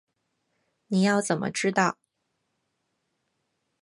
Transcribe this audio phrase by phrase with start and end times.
[0.87, 1.99] 你要怎么知道